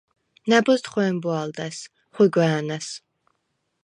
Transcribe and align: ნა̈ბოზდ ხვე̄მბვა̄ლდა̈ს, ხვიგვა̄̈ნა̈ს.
ნა̈ბოზდ 0.49 0.85
ხვე̄მბვა̄ლდა̈ს, 0.91 1.77
ხვიგვა̄̈ნა̈ს. 2.13 2.87